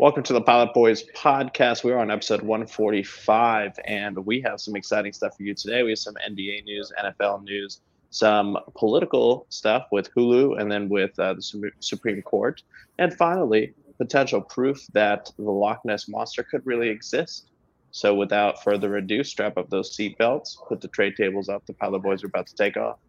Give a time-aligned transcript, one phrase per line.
[0.00, 1.82] Welcome to the Pilot Boys podcast.
[1.82, 5.82] We're on episode 145, and we have some exciting stuff for you today.
[5.82, 7.80] We have some NBA news, NFL news,
[8.10, 12.62] some political stuff with Hulu, and then with uh, the Supreme Court.
[13.00, 17.48] And finally, potential proof that the Loch Ness Monster could really exist.
[17.90, 21.66] So, without further ado, strap up those seatbelts, put the tray tables up.
[21.66, 23.00] The Pilot Boys are about to take off.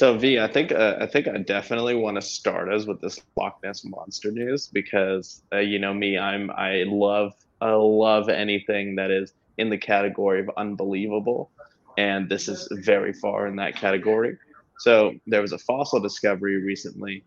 [0.00, 3.20] So V, I think uh, I think I definitely want to start us with this
[3.36, 8.96] Loch Ness monster news because uh, you know me, I'm I love I love anything
[8.96, 11.50] that is in the category of unbelievable,
[11.98, 14.38] and this is very far in that category.
[14.78, 17.22] So there was a fossil discovery recently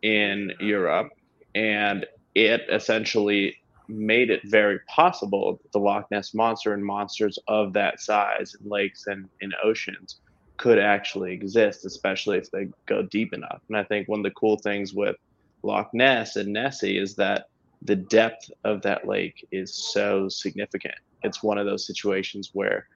[0.00, 1.10] in Europe,
[1.54, 7.74] and it essentially made it very possible that the Loch Ness monster and monsters of
[7.74, 10.18] that size in lakes and in oceans
[10.56, 13.60] could actually exist, especially if they go deep enough.
[13.68, 15.16] And I think one of the cool things with
[15.62, 17.48] Loch Ness and Nessie is that
[17.82, 20.94] the depth of that lake is so significant.
[21.22, 22.86] It's one of those situations where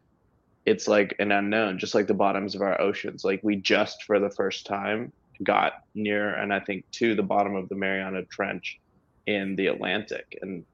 [0.67, 3.25] it's like an unknown, just like the bottoms of our oceans.
[3.25, 7.57] Like we just for the first time got near, and I think to the bottom
[7.57, 8.79] of the Mariana Trench
[9.27, 10.39] in the Atlantic.
[10.43, 10.65] And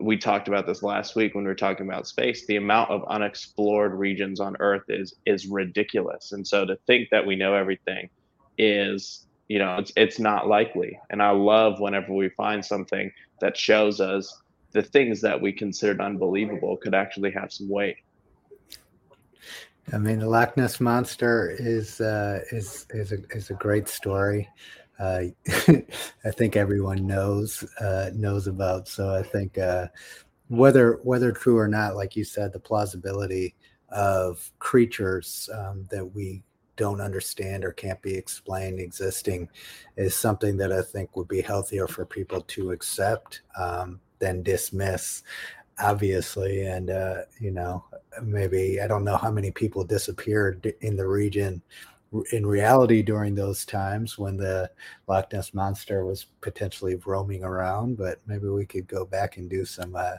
[0.00, 3.04] we talked about this last week when we were talking about space the amount of
[3.08, 6.32] unexplored regions on earth is is ridiculous.
[6.32, 8.08] And so to think that we know everything
[8.56, 10.98] is you know it's it's not likely.
[11.10, 13.10] And i love whenever we find something
[13.40, 14.40] that shows us
[14.72, 17.96] the things that we considered unbelievable could actually have some weight.
[19.90, 24.48] I mean, the Loch Ness monster is uh, is is a is a great story
[24.98, 28.88] uh, I think everyone knows uh, knows about.
[28.88, 29.88] So I think uh,
[30.48, 33.54] whether whether true or not, like you said, the plausibility
[33.90, 36.42] of creatures um, that we
[36.76, 39.48] don't understand or can't be explained existing
[39.96, 45.22] is something that I think would be healthier for people to accept um, than dismiss
[45.80, 47.84] obviously and uh, you know
[48.22, 51.62] maybe i don't know how many people disappeared in the region
[52.32, 54.70] in reality during those times when the
[55.06, 57.96] Loch Ness monster was potentially roaming around.
[57.96, 60.16] But maybe we could go back and do some uh,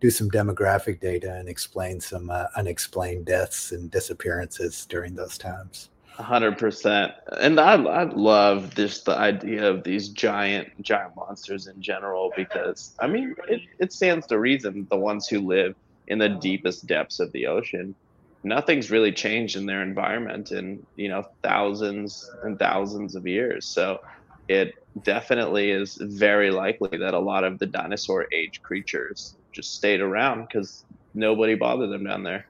[0.00, 5.90] do some demographic data and explain some uh, unexplained deaths and disappearances during those times.
[6.14, 11.80] hundred percent, and I I love just the idea of these giant giant monsters in
[11.82, 15.74] general because I mean it, it stands to reason the ones who live
[16.08, 17.94] in the deepest depths of the ocean
[18.42, 23.66] nothing's really changed in their environment in you know thousands and thousands of years.
[23.66, 24.00] So
[24.48, 30.00] it definitely is very likely that a lot of the dinosaur age creatures just stayed
[30.00, 30.84] around because
[31.14, 32.46] nobody bothered them down there.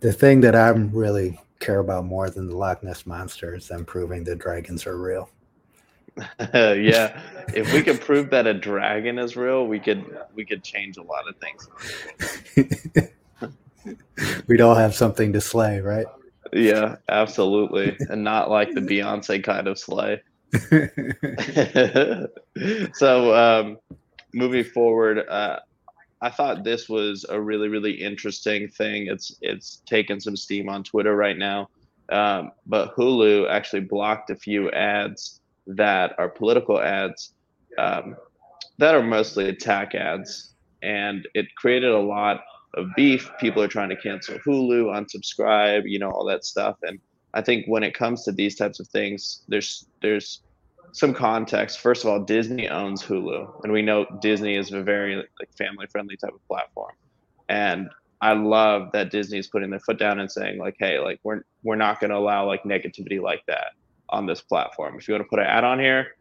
[0.00, 3.84] The thing that i'm really care about more than the loch ness monster is them
[3.84, 5.30] proving the dragons are real.
[6.54, 7.20] Yeah
[7.54, 11.02] if we could prove that a dragon is real we could we could change a
[11.02, 13.08] lot of things
[14.46, 16.06] We'd all have something to slay, right?
[16.52, 17.96] Yeah, absolutely.
[18.08, 20.22] and not like the Beyonce kind of slay.
[22.94, 23.78] so, um,
[24.32, 25.58] moving forward, uh,
[26.20, 29.06] I thought this was a really, really interesting thing.
[29.06, 31.68] It's it's taken some steam on Twitter right now.
[32.08, 37.34] Um, but Hulu actually blocked a few ads that are political ads
[37.76, 38.16] um,
[38.78, 42.40] that are mostly attack ads, and it created a lot
[42.74, 43.30] of beef.
[43.40, 46.76] People are trying to cancel Hulu, unsubscribe, you know, all that stuff.
[46.82, 46.98] And
[47.34, 50.42] I think when it comes to these types of things, there's there's
[50.92, 51.80] some context.
[51.80, 55.86] First of all, Disney owns Hulu, and we know Disney is a very like family
[55.86, 56.92] friendly type of platform.
[57.48, 57.88] And
[58.20, 61.42] I love that Disney is putting their foot down and saying like, hey, like we're
[61.62, 63.72] we're not going to allow like negativity like that
[64.08, 64.96] on this platform.
[64.98, 66.16] If you want to put an ad on here,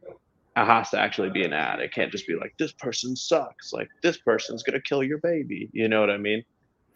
[0.58, 1.80] it has to actually be an ad.
[1.80, 3.74] It can't just be like this person sucks.
[3.74, 5.70] Like this person's gonna kill your baby.
[5.72, 6.44] You know what I mean?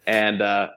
[0.06, 0.70] And uh,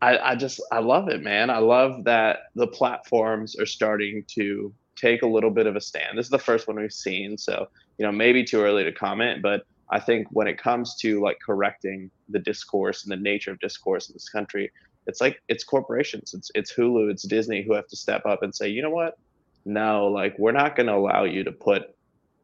[0.00, 1.50] I, I just I love it, man.
[1.50, 6.16] I love that the platforms are starting to take a little bit of a stand.
[6.16, 7.66] This is the first one we've seen, so
[7.98, 11.38] you know maybe too early to comment, but I think when it comes to like
[11.44, 14.70] correcting the discourse and the nature of discourse in this country,
[15.08, 18.54] it's like it's corporations, it's it's Hulu, it's Disney who have to step up and
[18.54, 19.18] say, you know what?
[19.64, 21.94] No, like we're not going to allow you to put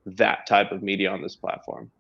[0.07, 1.91] that type of media on this platform.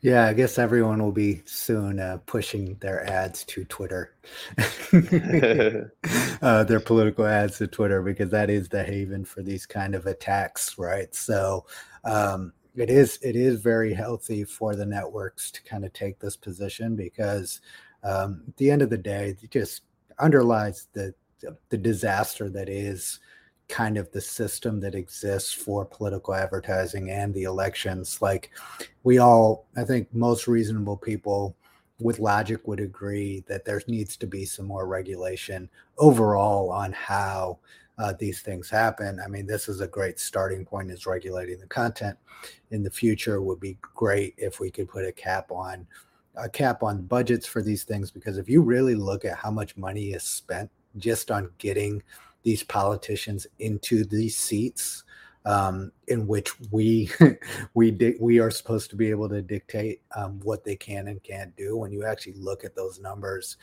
[0.00, 4.14] Yeah, I guess everyone will be soon uh, pushing their ads to Twitter,
[6.42, 10.06] uh, their political ads to Twitter, because that is the haven for these kind of
[10.06, 11.14] attacks, right?
[11.14, 11.66] So
[12.04, 16.36] um, it is it is very healthy for the networks to kind of take this
[16.36, 17.60] position because
[18.02, 19.82] um, at the end of the day, it just
[20.18, 21.14] underlies the
[21.68, 23.20] the disaster that is
[23.70, 28.20] kind of the system that exists for political advertising and the elections.
[28.20, 28.50] Like
[29.04, 31.56] we all, I think most reasonable people
[32.00, 35.68] with logic would agree that there needs to be some more regulation
[35.98, 37.58] overall on how
[37.98, 39.20] uh, these things happen.
[39.22, 42.16] I mean, this is a great starting point is regulating the content.
[42.70, 45.86] In the future would be great if we could put a cap on
[46.36, 49.76] a cap on budgets for these things because if you really look at how much
[49.76, 52.02] money is spent just on getting
[52.42, 55.04] these politicians into these seats
[55.46, 57.10] um, in which we
[57.74, 61.22] we di- we are supposed to be able to dictate um, what they can and
[61.22, 61.76] can't do.
[61.76, 63.56] When you actually look at those numbers,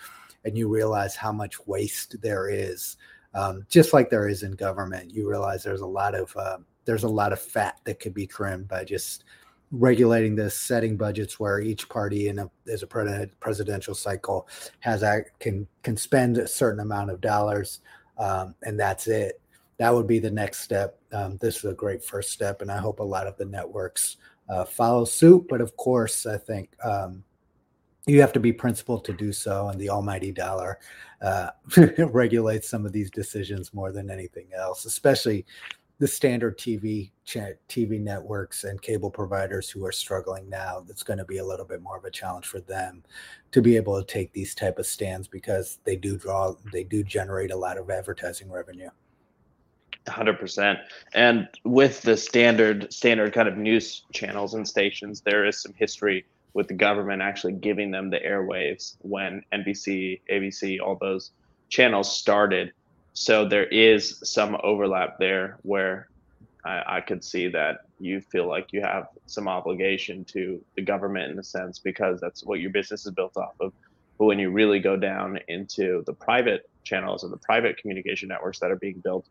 [0.43, 2.97] and you realize how much waste there is,
[3.33, 7.03] um, just like there is in government, you realize there's a lot of uh, there's
[7.03, 9.25] a lot of fat that could be trimmed by just
[9.71, 14.47] regulating this, setting budgets where each party in a as a presidential cycle
[14.79, 15.03] has
[15.39, 17.81] can can spend a certain amount of dollars,
[18.17, 19.41] um, and that's it
[19.77, 20.99] that would be the next step.
[21.13, 24.17] Um, this is a great first step, and I hope a lot of the networks
[24.49, 25.45] uh, follow suit.
[25.47, 27.23] But of course, I think um,
[28.07, 30.79] you have to be principled to do so, and the almighty dollar
[31.21, 31.49] uh,
[31.97, 35.45] regulates some of these decisions more than anything else, especially
[35.99, 40.83] the standard TV TV networks and cable providers who are struggling now.
[40.85, 43.03] That's going to be a little bit more of a challenge for them
[43.51, 47.03] to be able to take these type of stands because they do draw, they do
[47.03, 48.89] generate a lot of advertising revenue.
[50.05, 50.77] 100%
[51.15, 56.25] and with the standard standard kind of news channels and stations there is some history
[56.53, 61.31] with the government actually giving them the airwaves when nbc abc all those
[61.67, 62.71] channels started
[63.19, 66.07] so there is some overlap there where
[66.63, 71.31] I, I could see that you feel like you have some obligation to the government
[71.31, 73.73] in a sense because that's what your business is built off of.
[74.19, 78.59] But when you really go down into the private channels and the private communication networks
[78.59, 79.27] that are being built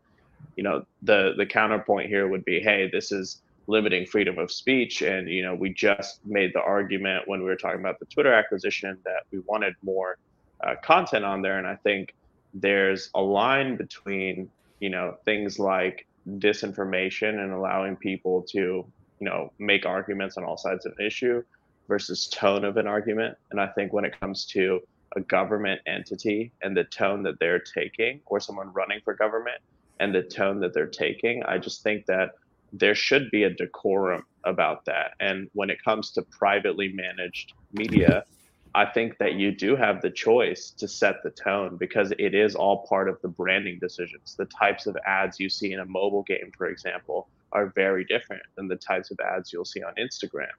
[0.55, 5.01] you know the the counterpoint here would be hey this is limiting freedom of speech.
[5.01, 8.33] And you know we just made the argument when we were talking about the twitter
[8.33, 10.17] acquisition that we wanted more
[10.61, 11.57] uh, content on there.
[11.57, 12.13] And i think
[12.53, 14.49] there's a line between
[14.79, 16.07] you know things like
[16.37, 18.85] disinformation and allowing people to you
[19.21, 21.43] know make arguments on all sides of an issue
[21.87, 24.79] versus tone of an argument and i think when it comes to
[25.15, 29.61] a government entity and the tone that they're taking or someone running for government
[29.99, 31.43] and the tone that they're taking.
[31.43, 32.31] I just think that
[32.73, 35.11] there should be a decorum about that.
[35.19, 38.25] And when it comes to privately managed media,
[38.77, 42.53] I think that you do have the choice to set the tone because it is
[42.53, 44.35] all part of the branding decisions.
[44.35, 48.43] The types of ads you see in a mobile game, for example, are very different
[48.55, 50.51] than the types of ads you'll see on Instagram.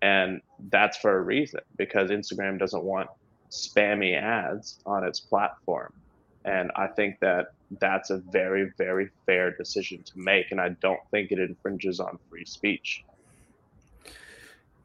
[0.00, 3.10] And that's for a reason because Instagram doesn't want
[3.50, 5.92] spammy ads on its platform.
[6.46, 7.48] And I think that
[7.78, 10.52] that's a very, very fair decision to make.
[10.52, 13.04] And I don't think it infringes on free speech.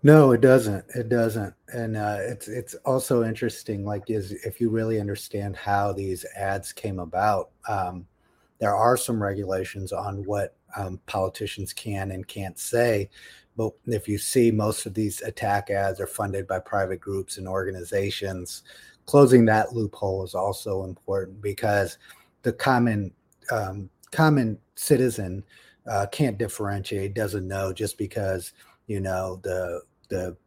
[0.04, 0.84] No, it doesn't.
[0.96, 1.54] It doesn't.
[1.74, 6.74] And uh, it's it's also interesting, like is if you really understand how these ads
[6.74, 8.06] came about, um,
[8.60, 13.10] there are some regulations on what um, politicians can and can't say.
[13.56, 17.48] But if you see most of these attack ads are funded by private groups and
[17.48, 18.64] organizations,
[19.06, 21.98] closing that loophole is also important because
[22.42, 23.14] the common
[23.52, 25.44] um, common citizen
[25.90, 28.52] uh, can't differentiate, doesn't know just because
[28.88, 29.81] you know the
[30.14, 30.38] the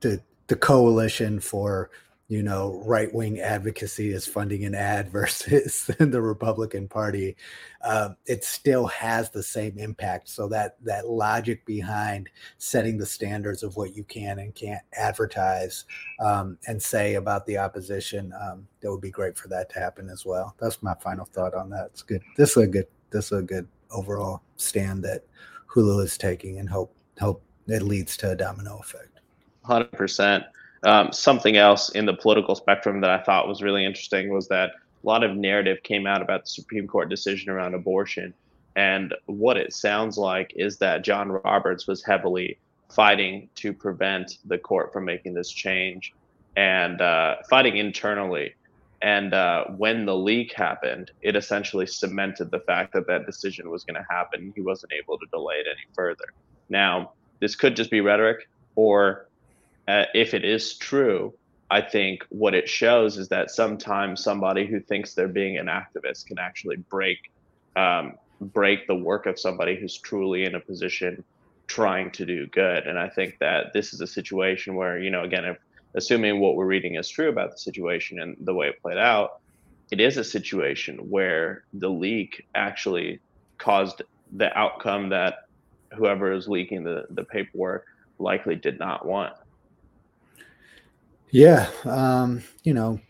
[0.00, 1.90] the the coalition for
[2.30, 7.36] you know, right wing advocacy is funding an ad versus the Republican Party,
[7.82, 10.28] uh, it still has the same impact.
[10.28, 15.86] So that that logic behind setting the standards of what you can and can't advertise
[16.20, 20.08] um, and say about the opposition, um, that would be great for that to happen
[20.08, 20.54] as well.
[20.60, 21.86] That's my final thought on that.
[21.86, 22.22] It's good.
[22.36, 22.86] This is a good.
[23.10, 25.24] This is a good overall stand that
[25.66, 29.20] Hulu is taking, and hope hope it leads to a domino effect.
[29.62, 30.44] Hundred percent.
[30.82, 34.70] Um, something else in the political spectrum that I thought was really interesting was that
[34.70, 38.32] a lot of narrative came out about the Supreme Court decision around abortion.
[38.76, 42.58] And what it sounds like is that John Roberts was heavily
[42.90, 46.14] fighting to prevent the court from making this change
[46.56, 48.54] and uh, fighting internally.
[49.02, 53.84] And uh, when the leak happened, it essentially cemented the fact that that decision was
[53.84, 54.52] going to happen.
[54.54, 56.26] He wasn't able to delay it any further.
[56.68, 59.26] Now, this could just be rhetoric, or
[59.88, 61.34] uh, if it is true,
[61.70, 66.26] I think what it shows is that sometimes somebody who thinks they're being an activist
[66.26, 67.30] can actually break
[67.76, 71.22] um, break the work of somebody who's truly in a position
[71.66, 72.86] trying to do good.
[72.86, 75.58] And I think that this is a situation where, you know, again, if
[75.94, 79.40] assuming what we're reading is true about the situation and the way it played out,
[79.90, 83.20] it is a situation where the leak actually
[83.58, 85.46] caused the outcome that
[85.92, 87.86] whoever is leaking the, the paperwork
[88.18, 89.34] likely did not want.
[91.30, 91.70] Yeah.
[91.84, 93.00] Um, you know,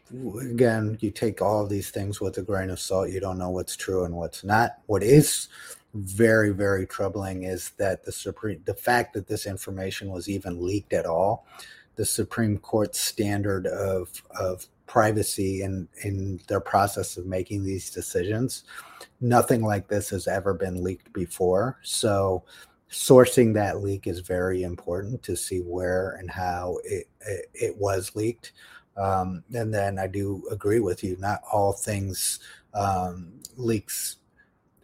[0.40, 3.10] again, you take all these things with a grain of salt.
[3.10, 4.72] You don't know what's true and what's not.
[4.86, 5.48] What is
[5.94, 10.92] very, very troubling is that the Supreme, the fact that this information was even leaked
[10.92, 11.46] at all,
[11.96, 18.64] the Supreme Court's standard of, of privacy in, in their process of making these decisions,
[19.20, 21.78] nothing like this has ever been leaked before.
[21.82, 22.44] So,
[22.90, 28.16] sourcing that leak is very important to see where and how it, it, it was
[28.16, 28.52] leaked.
[28.96, 31.16] Um, and then I do agree with you.
[31.18, 32.40] Not all things
[32.74, 34.16] um, leaks.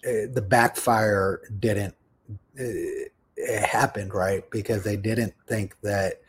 [0.06, 1.94] Uh, the backfire didn't.
[2.58, 6.22] Uh, it happened right because they didn't think that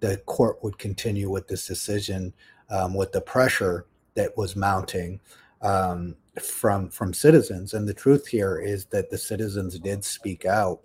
[0.00, 2.32] the court would continue with this decision
[2.70, 5.20] um, with the pressure that was mounting
[5.60, 7.74] um, from from citizens.
[7.74, 10.80] And the truth here is that the citizens did speak out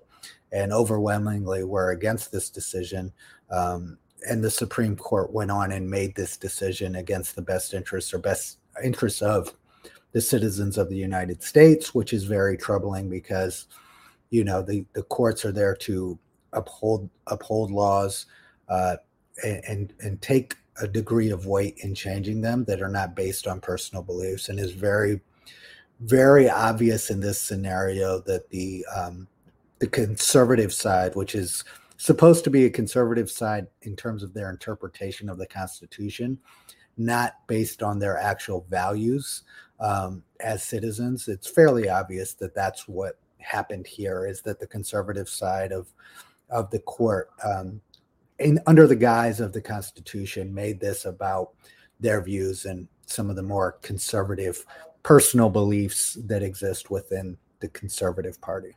[0.51, 3.12] and overwhelmingly were against this decision.
[3.50, 8.13] Um, and the Supreme Court went on and made this decision against the best interests
[8.13, 9.53] or best interests of
[10.12, 13.68] the citizens of the United States, which is very troubling because,
[14.29, 16.18] you know, the, the courts are there to
[16.53, 18.25] uphold uphold laws
[18.70, 18.96] uh,
[19.44, 23.62] and and take a degree of weight in changing them that are not based on
[23.62, 25.22] personal beliefs, and is very
[26.01, 29.27] very obvious in this scenario that the um,
[29.79, 31.63] the conservative side, which is
[31.98, 36.38] supposed to be a conservative side in terms of their interpretation of the Constitution,
[36.98, 39.43] not based on their actual values
[39.79, 41.27] um, as citizens.
[41.27, 44.25] It's fairly obvious that that's what happened here.
[44.25, 45.88] Is that the conservative side of
[46.50, 47.79] of the court, um,
[48.39, 51.51] in under the guise of the Constitution, made this about
[52.00, 54.65] their views and some of the more conservative
[55.03, 58.75] personal beliefs that exist within the conservative party.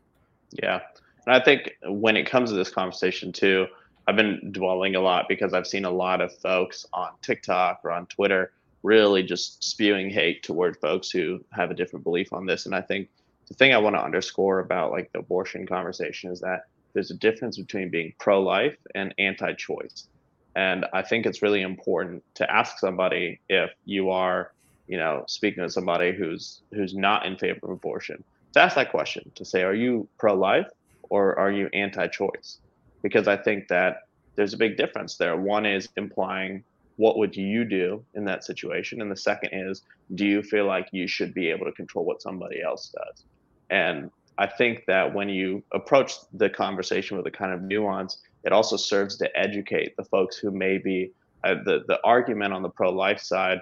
[0.52, 0.80] Yeah.
[1.26, 3.66] And I think when it comes to this conversation too,
[4.06, 7.92] I've been dwelling a lot because I've seen a lot of folks on TikTok or
[7.92, 12.66] on Twitter really just spewing hate toward folks who have a different belief on this.
[12.66, 13.09] And I think
[13.47, 17.16] the thing I want to underscore about like the abortion conversation is that there's a
[17.16, 20.09] difference between being pro-life and anti-choice.
[20.56, 24.52] And I think it's really important to ask somebody if you are,
[24.88, 28.90] you know, speaking to somebody who's who's not in favor of abortion to ask that
[28.90, 30.68] question to say, are you pro life
[31.11, 32.59] or are you anti choice?
[33.02, 34.02] Because I think that
[34.37, 35.37] there's a big difference there.
[35.37, 36.64] One is implying
[36.97, 39.00] what would you do in that situation?
[39.00, 39.82] And the second is,
[40.14, 43.25] do you feel like you should be able to control what somebody else does?
[43.71, 48.52] And I think that when you approach the conversation with a kind of nuance, it
[48.52, 51.12] also serves to educate the folks who may be
[51.44, 53.61] uh, the the argument on the pro life side.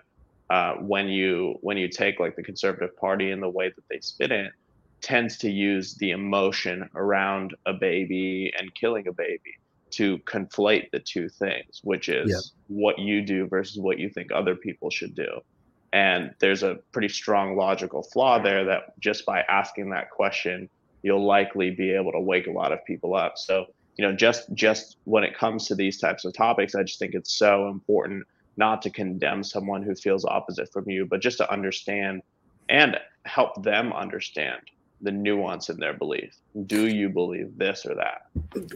[0.49, 4.01] Uh, when you when you take like the conservative party and the way that they
[4.01, 4.51] spit in,
[5.01, 9.57] tends to use the emotion around a baby and killing a baby
[9.91, 14.55] to conflate the two things, which is what you do versus what you think other
[14.55, 15.41] people should do.
[15.93, 20.69] And there's a pretty strong logical flaw there that just by asking that question,
[21.03, 23.39] you'll likely be able to wake a lot of people up.
[23.39, 23.67] So,
[23.97, 27.15] you know, just just when it comes to these types of topics, I just think
[27.15, 28.25] it's so important
[28.57, 32.23] not to condemn someone who feels opposite from you, but just to understand
[32.69, 34.61] and help them understand
[35.03, 36.37] the nuance in their belief.
[36.67, 38.27] Do you believe this or that?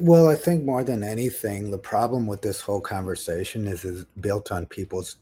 [0.01, 4.51] Well, I think more than anything, the problem with this whole conversation is is built
[4.51, 5.17] on people's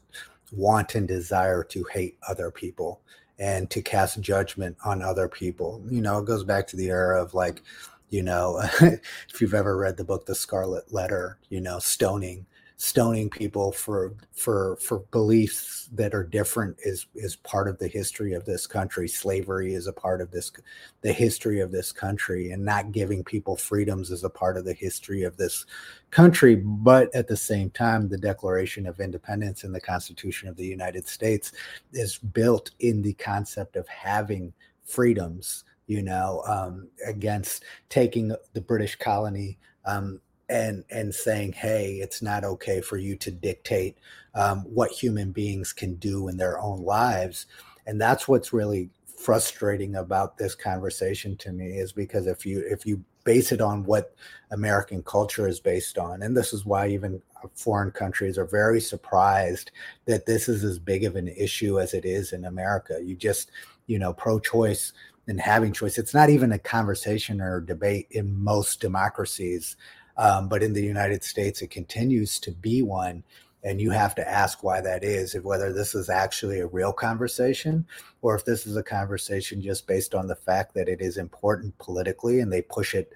[0.51, 3.01] want and desire to hate other people
[3.39, 5.81] and to cast judgment on other people.
[5.89, 7.61] You know, it goes back to the era of like,
[8.09, 12.45] you know, if you've ever read the book The Scarlet Letter, you know, stoning
[12.83, 18.33] stoning people for for for beliefs that are different is is part of the history
[18.33, 19.07] of this country.
[19.07, 20.51] Slavery is a part of this
[20.99, 24.73] the history of this country and not giving people freedoms is a part of the
[24.73, 25.65] history of this
[26.11, 26.55] country.
[26.55, 31.07] But at the same time the declaration of independence and the constitution of the united
[31.07, 31.53] states
[31.93, 34.51] is built in the concept of having
[34.83, 40.19] freedoms you know um, against taking the british colony um,
[40.49, 43.97] and and saying hey it's not okay for you to dictate
[44.35, 47.45] um, what human beings can do in their own lives.
[47.85, 52.85] And that's what's really frustrating about this conversation to me is because if you if
[52.85, 54.13] you base it on what
[54.51, 57.21] american culture is based on and this is why even
[57.55, 59.71] foreign countries are very surprised
[60.03, 62.99] that this is as big of an issue as it is in america.
[63.01, 63.51] You just
[63.87, 64.91] you know pro-choice
[65.27, 69.77] and having choice it's not even a conversation or debate in most democracies
[70.17, 73.23] um, but in the United States, it continues to be one.
[73.63, 76.91] and you have to ask why that is if whether this is actually a real
[76.91, 77.85] conversation
[78.21, 81.77] or if this is a conversation just based on the fact that it is important
[81.77, 83.13] politically and they push it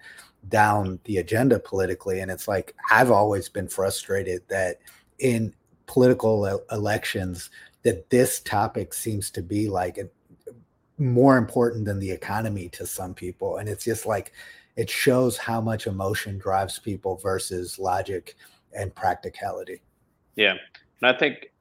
[0.47, 4.77] down the agenda politically and it's like i've always been frustrated that
[5.19, 5.53] in
[5.85, 7.49] political elections
[7.83, 10.07] that this topic seems to be like a,
[10.97, 14.31] more important than the economy to some people and it's just like
[14.77, 18.35] it shows how much emotion drives people versus logic
[18.73, 19.81] and practicality.
[20.35, 20.55] Yeah.
[21.01, 21.51] And i think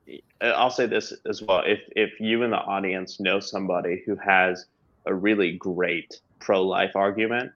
[0.40, 1.62] uh, i'll say this as well.
[1.66, 4.66] If if you in the audience know somebody who has
[5.06, 7.50] a really great pro-life argument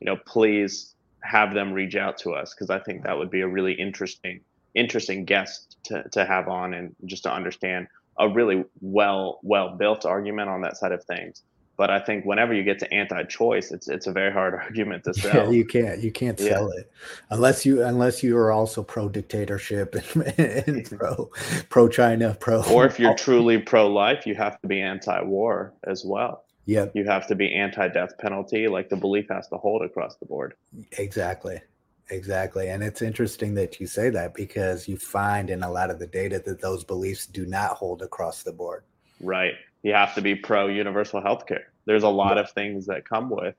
[0.00, 3.40] you know please have them reach out to us because i think that would be
[3.40, 4.40] a really interesting
[4.74, 10.04] interesting guest to, to have on and just to understand a really well well built
[10.04, 11.42] argument on that side of things
[11.76, 15.14] but I think whenever you get to anti-choice, it's it's a very hard argument to
[15.14, 15.34] sell.
[15.34, 16.50] Yeah, you can't you can't yeah.
[16.50, 16.90] sell it
[17.30, 21.30] unless you unless you are also pro dictatorship and, and pro
[21.68, 22.62] pro China pro.
[22.64, 26.44] Or if you're truly pro life, you have to be anti-war as well.
[26.64, 28.66] Yeah, you have to be anti-death penalty.
[28.68, 30.54] Like the belief has to hold across the board.
[30.92, 31.60] Exactly.
[32.08, 32.68] Exactly.
[32.68, 36.06] And it's interesting that you say that because you find in a lot of the
[36.06, 38.84] data that those beliefs do not hold across the board.
[39.20, 39.54] Right
[39.86, 41.70] you have to be pro universal health care.
[41.84, 43.54] There's a lot of things that come with,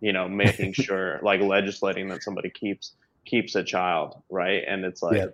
[0.00, 2.94] you know, making sure like legislating that somebody keeps
[3.26, 4.64] keeps a child, right?
[4.66, 5.26] And it's like yeah.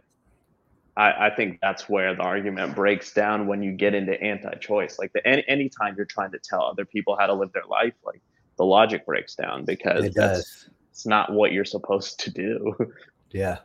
[0.97, 4.99] I, I think that's where the argument breaks down when you get into anti-choice.
[4.99, 7.95] Like the any anytime you're trying to tell other people how to live their life,
[8.05, 8.21] like
[8.59, 12.75] the logic breaks down because it that's it's not what you're supposed to do.
[13.35, 13.61] Yeah.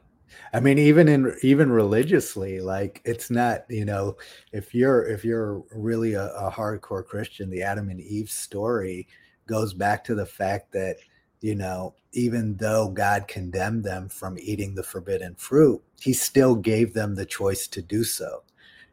[0.54, 4.18] I mean, even in even religiously, like it's not, you know,
[4.52, 9.08] if you're if you're really a, a hardcore Christian, the Adam and Eve story
[9.48, 10.98] goes back to the fact that,
[11.42, 16.94] you know, even though God condemned them from eating the forbidden fruit, he still gave
[16.94, 18.44] them the choice to do so.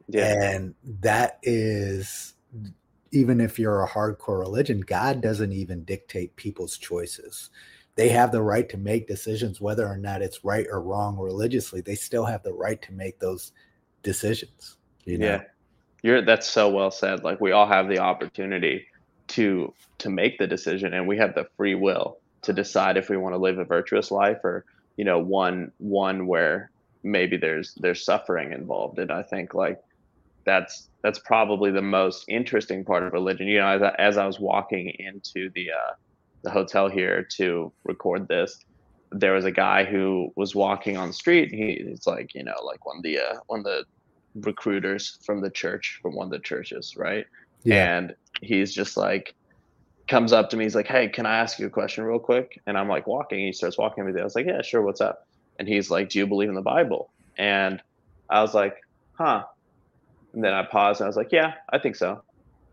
[0.09, 0.53] Yeah.
[0.53, 2.35] And that is
[3.12, 7.50] even if you're a hardcore religion, God doesn't even dictate people's choices
[7.97, 11.80] they have the right to make decisions whether or not it's right or wrong religiously
[11.80, 13.52] they still have the right to make those
[14.02, 15.26] decisions you know?
[15.26, 15.43] yeah.
[16.02, 18.87] You're that's so well said like we all have the opportunity
[19.28, 23.17] to to make the decision and we have the free will to decide if we
[23.17, 26.71] want to live a virtuous life or you know one one where
[27.02, 28.99] maybe there's there's suffering involved.
[28.99, 29.80] And i think like
[30.45, 33.47] that's that's probably the most interesting part of religion.
[33.47, 35.93] You know as, as i was walking into the uh
[36.45, 38.59] the hotel here to record this,
[39.11, 41.50] there was a guy who was walking on the street.
[41.50, 43.85] He, he's like, you know, like one of the uh, one of the
[44.37, 47.26] recruiters from the church, from one of the churches, right?
[47.63, 47.97] Yeah.
[47.97, 49.35] And he's just like
[50.07, 50.65] comes up to me.
[50.65, 53.41] He's like, "Hey, can I ask you a question real quick?" And I'm like walking.
[53.41, 54.21] He starts walking with me.
[54.21, 54.83] I was like, "Yeah, sure.
[54.83, 55.26] What's up?"
[55.59, 57.83] And he's like, "Do you believe in the Bible?" And
[58.28, 58.76] I was like,
[59.15, 59.45] "Huh."
[60.35, 62.23] And then I paused and I was like, "Yeah, I think so."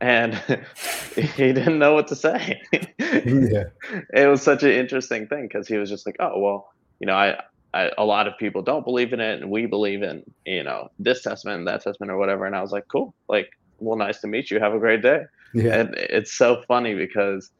[0.01, 0.33] And
[1.15, 2.61] he didn't know what to say.
[2.99, 3.65] yeah.
[4.13, 7.13] It was such an interesting thing because he was just like, "Oh, well, you know,
[7.13, 7.41] I,
[7.73, 10.89] I, a lot of people don't believe in it, and we believe in, you know,
[10.99, 14.19] this testament and that testament or whatever." And I was like, "Cool, like, well, nice
[14.21, 14.59] to meet you.
[14.59, 15.79] Have a great day." Yeah.
[15.79, 17.51] And it's so funny because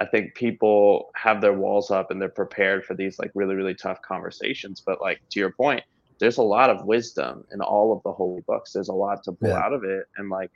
[0.00, 3.74] I think people have their walls up and they're prepared for these like really, really
[3.74, 4.80] tough conversations.
[4.84, 5.82] But like to your point,
[6.18, 8.72] there's a lot of wisdom in all of the holy books.
[8.72, 9.58] There's a lot to pull yeah.
[9.58, 10.50] out of it, and like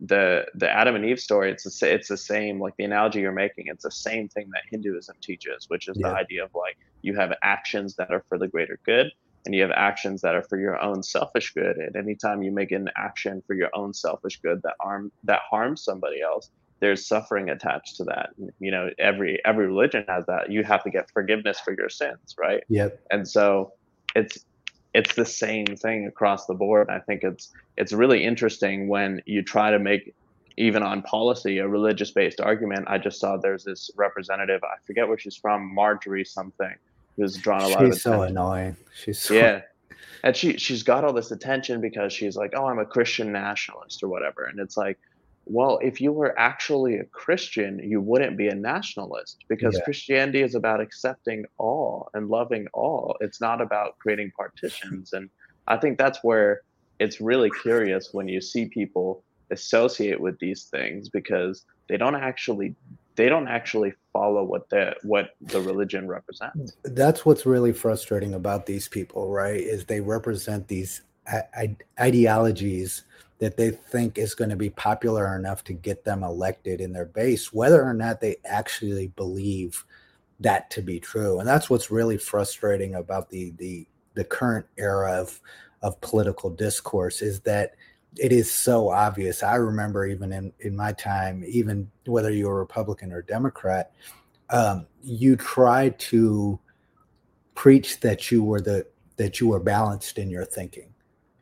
[0.00, 3.32] the the Adam and Eve story, it's the, it's the same like the analogy you're
[3.32, 3.66] making.
[3.66, 6.10] It's the same thing that Hinduism teaches, which is yeah.
[6.10, 9.10] the idea of like you have actions that are for the greater good,
[9.44, 11.76] and you have actions that are for your own selfish good.
[11.76, 15.82] And anytime you make an action for your own selfish good that harm that harms
[15.82, 18.30] somebody else, there's suffering attached to that.
[18.60, 20.50] You know, every every religion has that.
[20.50, 22.62] You have to get forgiveness for your sins, right?
[22.68, 23.00] Yep.
[23.10, 23.72] And so
[24.14, 24.44] it's
[24.98, 26.90] it's the same thing across the board.
[26.90, 30.12] I think it's it's really interesting when you try to make
[30.56, 32.86] even on policy a religious based argument.
[32.88, 36.74] I just saw there's this representative, I forget where she's from, Marjorie something,
[37.16, 38.76] who's drawn a she's lot of She's so annoying.
[38.92, 39.62] She's so Yeah.
[40.24, 44.02] And she she's got all this attention because she's like, "Oh, I'm a Christian nationalist
[44.02, 44.98] or whatever." And it's like,
[45.48, 49.84] well, if you were actually a Christian, you wouldn't be a nationalist because yeah.
[49.84, 53.16] Christianity is about accepting all and loving all.
[53.20, 55.12] It's not about creating partitions.
[55.12, 55.30] And
[55.66, 56.62] I think that's where
[56.98, 62.74] it's really curious when you see people associate with these things because they don't actually
[63.16, 66.76] they don't actually follow what the what the religion represents.
[66.84, 69.60] That's what's really frustrating about these people, right?
[69.60, 71.02] Is they represent these
[71.98, 73.02] ideologies
[73.38, 77.04] that they think is going to be popular enough to get them elected in their
[77.04, 79.84] base, whether or not they actually believe
[80.40, 81.38] that to be true.
[81.38, 85.40] And that's what's really frustrating about the the the current era of
[85.82, 87.74] of political discourse is that
[88.16, 89.42] it is so obvious.
[89.42, 93.92] I remember even in, in my time, even whether you're a Republican or Democrat,
[94.50, 96.58] um, you try to
[97.54, 100.87] preach that you were the that you were balanced in your thinking.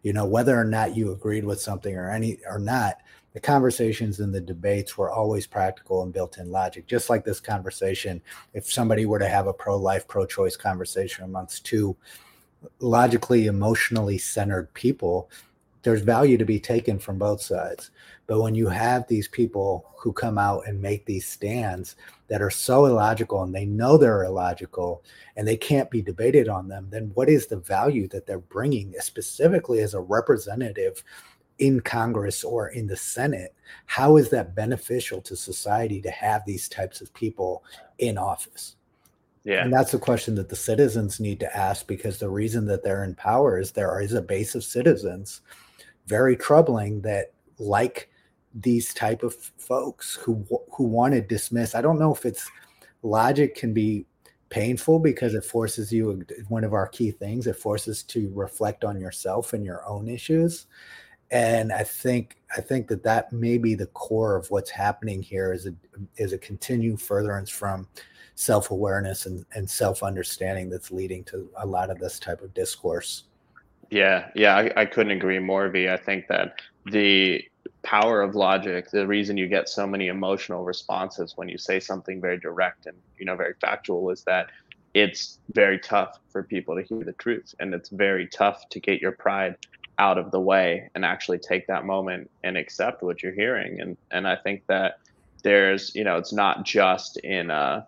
[0.07, 2.99] You know, whether or not you agreed with something or any or not,
[3.33, 6.87] the conversations and the debates were always practical and built in logic.
[6.87, 8.23] Just like this conversation,
[8.55, 11.97] if somebody were to have a pro-life, pro-choice conversation amongst two
[12.79, 15.29] logically, emotionally centered people,
[15.87, 17.93] there's value to be taken from both sides.
[18.27, 21.95] But when you have these people who come out and make these stands
[22.27, 25.05] that are so illogical and they know they're illogical
[25.37, 28.95] and they can't be debated on them, then what is the value that they're bringing
[28.99, 31.05] specifically as a representative
[31.61, 33.55] in Congress or in the Senate?
[33.87, 37.63] How is that beneficial to society to have these types of people
[37.99, 38.75] in office?
[39.45, 39.63] Yeah.
[39.63, 43.05] And that's a question that the citizens need to ask because the reason that they're
[43.05, 45.43] in power is there is a base of citizens
[46.07, 48.11] very troubling that like
[48.55, 52.51] these type of folks who who want to dismiss i don't know if it's
[53.03, 54.07] logic can be
[54.49, 59.01] painful because it forces you one of our key things it forces to reflect on
[59.01, 60.67] yourself and your own issues.
[61.33, 65.53] And i think i think that that may be the core of what's happening here
[65.53, 65.75] is a
[66.17, 67.89] is a continued furtherance from
[68.37, 73.25] self-awareness and, and self-understanding that's leading to a lot of this type of discourse
[73.91, 75.89] yeah, yeah, I, I couldn't agree more, V.
[75.89, 77.43] I think that the
[77.83, 82.21] power of logic, the reason you get so many emotional responses when you say something
[82.21, 84.51] very direct and you know very factual is that
[84.93, 89.01] it's very tough for people to hear the truth and it's very tough to get
[89.01, 89.57] your pride
[89.99, 93.97] out of the way and actually take that moment and accept what you're hearing and
[94.11, 94.99] and I think that
[95.43, 97.85] there's you know it's not just in uh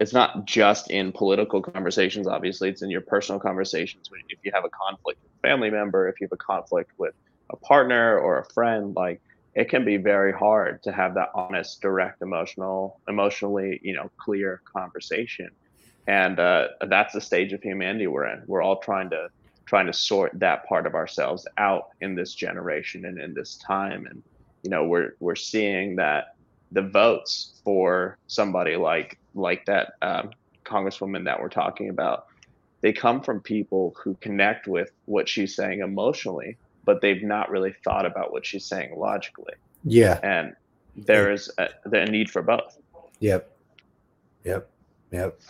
[0.00, 4.64] it's not just in political conversations obviously it's in your personal conversations if you have
[4.64, 7.14] a conflict family member if you have a conflict with
[7.50, 9.20] a partner or a friend like
[9.54, 14.62] it can be very hard to have that honest direct emotional emotionally you know clear
[14.64, 15.50] conversation.
[16.06, 18.42] And uh, that's the stage of humanity we're in.
[18.46, 19.28] We're all trying to
[19.66, 24.06] trying to sort that part of ourselves out in this generation and in this time.
[24.06, 24.22] And
[24.62, 26.34] you know we're we're seeing that
[26.72, 30.30] the votes for somebody like like that um,
[30.64, 32.26] congresswoman that we're talking about
[32.82, 37.74] they come from people who connect with what she's saying emotionally but they've not really
[37.84, 39.54] thought about what she's saying logically.
[39.84, 40.18] Yeah.
[40.22, 40.54] And
[40.96, 42.78] there is a, a need for both.
[43.20, 43.50] Yep.
[44.44, 44.70] Yep.
[45.12, 45.40] Yep.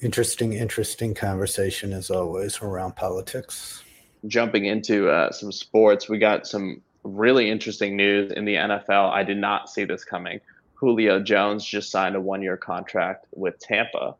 [0.00, 3.82] Interesting interesting conversation as always around politics.
[4.26, 9.10] Jumping into uh, some sports we got some really interesting news in the NFL.
[9.10, 10.40] I did not see this coming.
[10.74, 14.14] Julio Jones just signed a one year contract with Tampa.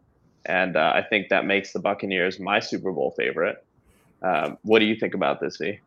[0.46, 3.64] And uh, I think that makes the Buccaneers my Super Bowl favorite.
[4.22, 5.78] Um, what do you think about this, V?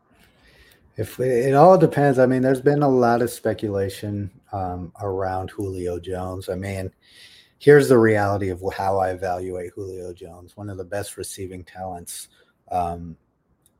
[0.96, 2.18] If it all depends.
[2.18, 6.48] I mean, there's been a lot of speculation um, around Julio Jones.
[6.48, 6.92] I mean,
[7.58, 12.28] here's the reality of how I evaluate Julio Jones, one of the best receiving talents
[12.70, 13.16] um,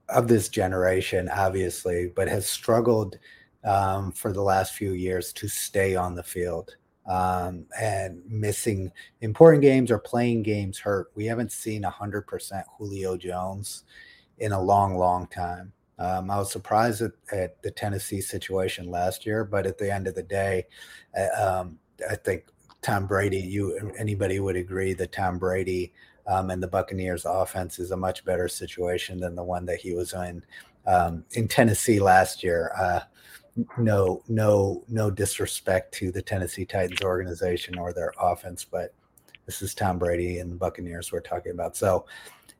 [0.08, 3.18] of this generation, obviously, but has struggled
[3.64, 9.62] um, for the last few years to stay on the field um, and missing important
[9.62, 11.10] games or playing games hurt.
[11.14, 13.84] We haven't seen 100% Julio Jones
[14.38, 15.72] in a long, long time.
[15.98, 20.06] Um, I was surprised at, at, the Tennessee situation last year, but at the end
[20.06, 20.66] of the day,
[21.16, 21.78] uh, um,
[22.10, 22.46] I think
[22.80, 25.92] Tom Brady, you anybody would agree that Tom Brady
[26.26, 29.94] um, and the Buccaneers offense is a much better situation than the one that he
[29.94, 30.44] was in
[30.86, 32.72] um, in Tennessee last year.
[32.76, 33.00] Uh,
[33.78, 38.94] no, no, no disrespect to the Tennessee Titans organization or their offense, but
[39.46, 41.76] this is Tom Brady and the Buccaneers we're talking about.
[41.76, 42.06] So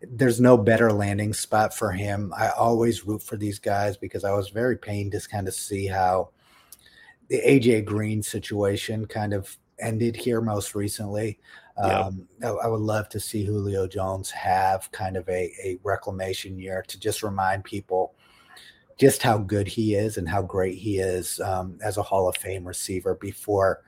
[0.03, 2.33] there's no better landing spot for him.
[2.37, 5.87] I always root for these guys because I was very pained to kind of see
[5.87, 6.31] how
[7.29, 11.39] the AJ Green situation kind of ended here most recently.
[11.77, 16.59] Um, I, I, would love to see Julio Jones have kind of a, a reclamation
[16.59, 18.12] year to just remind people
[18.99, 22.37] just how good he is and how great he is um, as a Hall of
[22.37, 23.83] Fame receiver before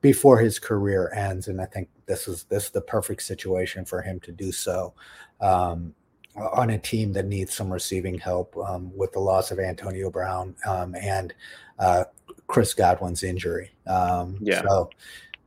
[0.00, 1.48] before his career ends.
[1.48, 4.94] And I think this is this is the perfect situation for him to do so
[5.40, 5.94] um,
[6.36, 10.54] on a team that needs some receiving help um, with the loss of Antonio Brown
[10.66, 11.34] um, and
[11.78, 12.04] uh,
[12.46, 13.70] Chris Godwin's injury.
[13.86, 14.62] Um, yeah.
[14.62, 14.90] So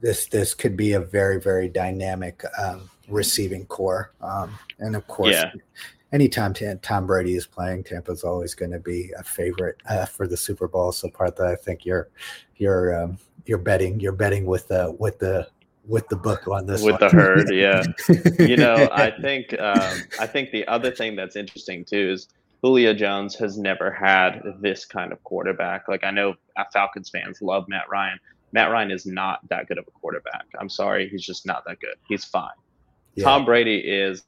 [0.01, 5.35] this this could be a very very dynamic um, receiving corps, um, and of course,
[5.35, 5.51] yeah.
[6.11, 10.27] Anytime Tom Brady is playing, Tampa is always going to be a favorite uh, for
[10.27, 10.91] the Super Bowl.
[10.91, 12.09] So, Partha, I think you're
[12.57, 15.47] you're um, you're betting you're betting with the with the
[15.87, 16.99] with the book on this with one.
[16.99, 17.83] the herd yeah
[18.39, 22.27] you know i think um, i think the other thing that's interesting too is
[22.61, 26.35] julio jones has never had this kind of quarterback like i know
[26.71, 28.19] falcons fans love matt ryan
[28.51, 31.79] matt ryan is not that good of a quarterback i'm sorry he's just not that
[31.79, 32.49] good he's fine
[33.15, 33.23] yeah.
[33.23, 34.23] tom brady is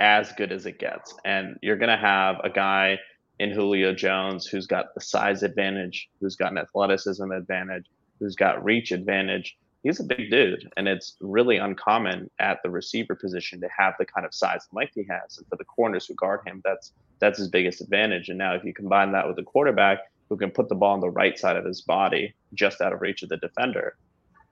[0.00, 2.98] as good as it gets and you're going to have a guy
[3.38, 7.86] in julio jones who's got the size advantage who's got an athleticism advantage
[8.18, 9.56] who's got reach advantage
[9.86, 14.04] he's a big dude, and it's really uncommon at the receiver position to have the
[14.04, 15.38] kind of size and length he has.
[15.38, 18.28] And for the corners who guard him, that's that's his biggest advantage.
[18.28, 21.00] And now if you combine that with a quarterback who can put the ball on
[21.00, 23.96] the right side of his body, just out of reach of the defender,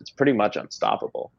[0.01, 1.33] it's pretty much unstoppable.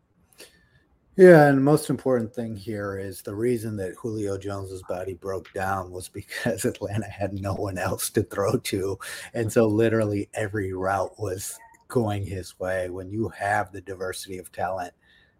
[1.17, 5.51] Yeah, and the most important thing here is the reason that Julio Jones's body broke
[5.54, 8.99] down was because Atlanta had no one else to throw to.
[9.34, 14.51] And so literally every route was going his way when you have the diversity of
[14.51, 14.93] talent.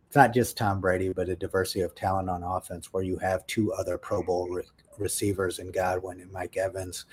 [0.08, 3.46] It's not just Tom Brady, but a diversity of talent on offense where you have
[3.48, 4.64] two other Pro Bowl re-
[4.98, 7.06] receivers in Godwin and Mike Evans.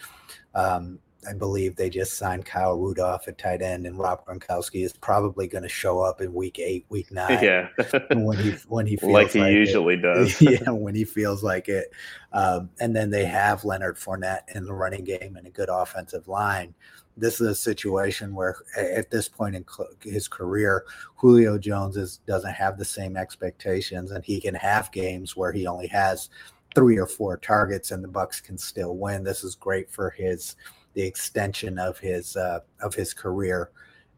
[0.55, 4.93] Um, I believe they just signed Kyle Rudolph at tight end, and Rob Gronkowski is
[4.93, 7.43] probably going to show up in week eight, week nine.
[7.43, 7.69] Yeah,
[8.11, 10.03] when he when he feels like he like usually it.
[10.03, 10.41] does.
[10.41, 11.93] yeah, when he feels like it.
[12.33, 16.29] Um, and then they have Leonard Fournette in the running game and a good offensive
[16.29, 16.75] line
[17.17, 19.65] this is a situation where at this point in
[20.03, 20.85] his career,
[21.17, 25.67] Julio Jones is, doesn't have the same expectations, and he can have games where he
[25.67, 26.31] only has
[26.75, 29.25] three or four targets, and the Bucs can still win.
[29.25, 30.57] This is great for his
[30.95, 33.71] the extension of his uh, of his career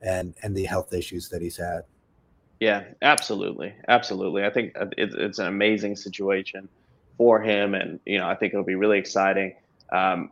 [0.02, 1.82] and and the health issues that he's had.
[2.60, 4.44] Yeah, absolutely, absolutely.
[4.44, 6.68] I think uh, it's, it's an amazing situation
[7.16, 9.54] for him, and you know I think it'll be really exciting.
[9.92, 10.30] Um,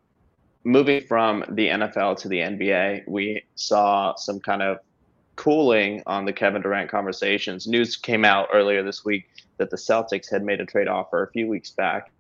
[0.65, 4.79] moving from the NFL to the NBA, we saw some kind of
[5.37, 7.67] cooling on the Kevin Durant conversations.
[7.67, 9.29] News came out earlier this week
[9.59, 12.11] that the Celtics had made a trade offer a few weeks back,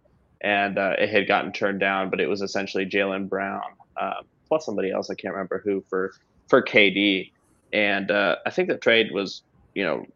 [0.40, 2.10] and uh, it had gotten turned down.
[2.10, 3.62] But it was essentially Jaylen Brown
[3.96, 6.12] uh, plus somebody else I can't remember who for
[6.48, 7.30] for KD,
[7.72, 9.42] and uh, I think the trade was
[9.74, 10.06] you know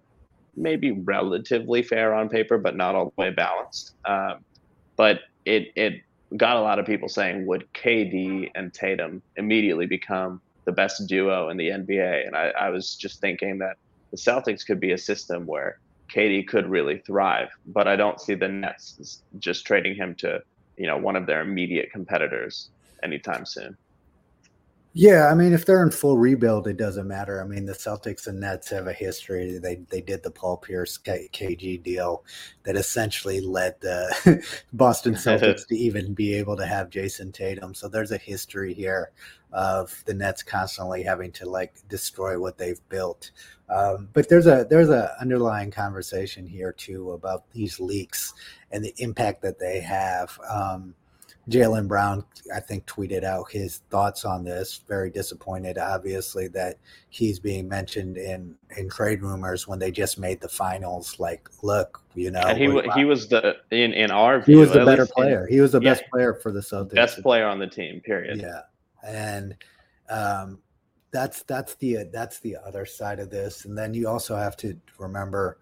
[0.57, 3.95] maybe relatively fair on paper, but not all the way balanced.
[4.05, 4.45] Um,
[4.97, 6.03] but it it
[6.37, 11.49] got a lot of people saying, would KD and Tatum immediately become the best duo
[11.51, 12.27] in the NBA?
[12.27, 13.77] And I, I was just thinking that
[14.11, 15.79] the Celtics could be a system where
[16.13, 20.41] KD could really thrive, but I don't see the Nets just trading him to,
[20.77, 22.71] you know, one of their immediate competitors
[23.03, 23.77] anytime soon.
[24.99, 27.43] Yeah, I mean, if they're in full rebuild, it doesn't matter.
[27.43, 29.59] I mean, the Celtics and Nets have a history.
[29.59, 32.25] They they did the Paul Pierce KG deal
[32.63, 37.75] that essentially led the Boston Celtics to even be able to have Jayson Tatum.
[37.75, 39.13] So there's a history here
[39.53, 43.33] of the Nets constantly having to like destroy what they've built.
[43.69, 48.33] Um, but there's a there's a underlying conversation here too about these leaks
[48.73, 50.39] and the impact that they have.
[50.49, 50.95] Um,
[51.49, 54.81] Jaylen Brown, I think, tweeted out his thoughts on this.
[54.89, 56.79] Very disappointed, obviously, that
[57.09, 61.21] he's being mentioned in in trade rumors when they just made the finals.
[61.21, 64.73] Like, look, you know, and he he was the in in our view, he was
[64.73, 65.47] the better player.
[65.47, 66.95] In, he was the yeah, best player for the Celtics.
[66.95, 68.01] Best player on the team.
[68.01, 68.41] Period.
[68.41, 68.63] Yeah,
[69.07, 69.55] and
[70.11, 70.59] um,
[71.13, 73.67] that's that's the that's the other side of this.
[73.67, 75.59] And then you also have to remember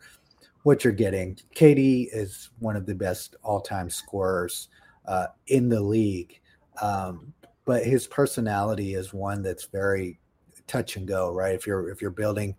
[0.62, 1.36] what you're getting.
[1.54, 4.68] KD is one of the best all time scorers
[5.06, 6.40] uh, in the league.
[6.80, 7.32] Um,
[7.64, 10.18] but his personality is one that's very
[10.66, 11.54] touch and go, right?
[11.54, 12.54] If you're if you're building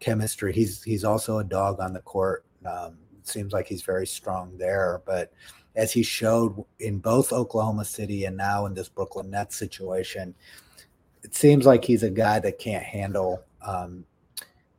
[0.00, 2.44] chemistry, he's he's also a dog on the court.
[2.66, 5.32] Um, it seems like he's very strong there, but
[5.76, 10.34] as he showed in both Oklahoma City and now in this Brooklyn Nets situation,
[11.22, 14.04] it seems like he's a guy that can't handle um,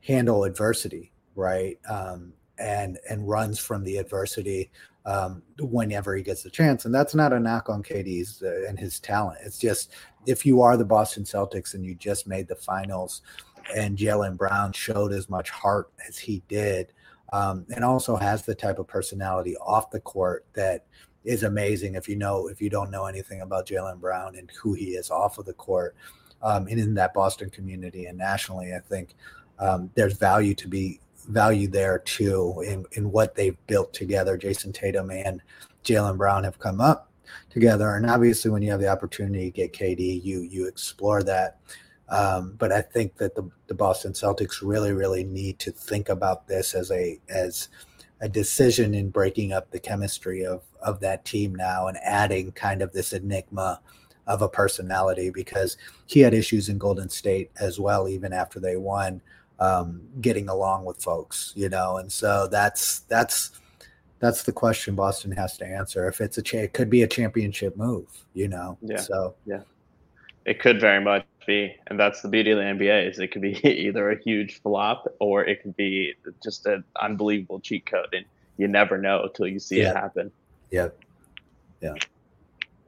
[0.06, 1.80] handle adversity, right?
[1.90, 4.70] Um, and and runs from the adversity
[5.06, 6.86] um, whenever he gets the chance.
[6.86, 9.40] And that's not a knock on KD's uh, and his talent.
[9.44, 9.94] It's just
[10.26, 13.22] if you are the Boston Celtics and you just made the finals,
[13.76, 16.92] and Jaylen Brown showed as much heart as he did,
[17.34, 20.86] um, and also has the type of personality off the court that
[21.24, 21.96] is amazing.
[21.96, 25.10] If you know, if you don't know anything about Jaylen Brown and who he is
[25.10, 25.96] off of the court,
[26.42, 29.16] um, and in that Boston community and nationally, I think
[29.60, 34.38] um, there's value to be value there too in, in what they've built together.
[34.38, 35.42] Jayson Tatum and
[35.84, 37.12] Jaylen Brown have come up
[37.50, 37.96] together.
[37.96, 41.60] And obviously when you have the opportunity to get KD, you you explore that.
[42.10, 46.48] Um, but I think that the, the Boston Celtics really, really need to think about
[46.48, 47.70] this as a as
[48.20, 52.82] a decision in breaking up the chemistry of of that team now and adding kind
[52.82, 53.80] of this enigma
[54.28, 58.78] of a personality because he had issues in Golden State as well, even after they
[58.78, 59.22] won
[59.62, 63.52] um, getting along with folks, you know, and so that's that's
[64.19, 66.08] that's the question Boston has to answer.
[66.10, 68.78] If it's a cha- it could be a championship move, you know.
[68.82, 68.97] Yeah.
[68.97, 69.62] So yeah,
[70.45, 73.43] it could very much be, and that's the beauty of the NBA is it could
[73.43, 78.26] be either a huge flop or it could be just an unbelievable cheat code, and
[78.58, 79.91] you never know until you see Yeah.
[79.91, 80.32] it happen.
[80.71, 80.89] yeah,
[81.82, 81.93] yeah.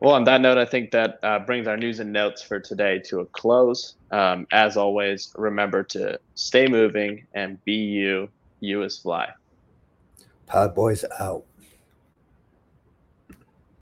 [0.04, 3.00] Well, on that note, I think that uh, brings our news and notes for today
[3.06, 3.96] to a close.
[4.12, 8.28] Um, as always, remember to stay moving and be you.
[8.60, 9.30] You is fly.
[10.46, 11.46] Pod boys out.